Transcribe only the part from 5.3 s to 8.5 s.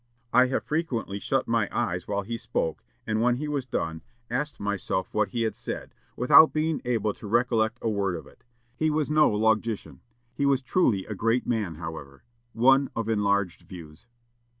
had said, without being able to recollect a word of it.